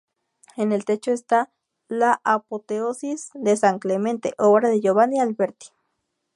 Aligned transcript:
En 0.57 0.71
el 0.71 0.83
techo 0.83 1.11
esta 1.11 1.51
"La 1.87 2.21
apoteosis 2.23 3.29
de 3.35 3.55
San 3.55 3.77
Clemente", 3.77 4.33
obra 4.39 4.67
de 4.69 4.79
Giovanni 4.81 5.19
Alberti. 5.19 5.67